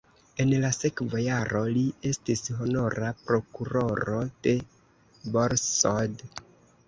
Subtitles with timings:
[0.43, 4.55] En la sekva jaro li estis honora prokuroro de
[5.35, 6.25] Borsod.